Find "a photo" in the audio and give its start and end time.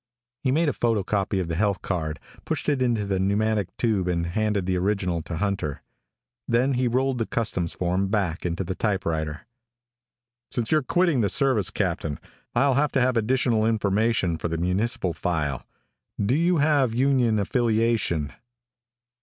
0.67-1.03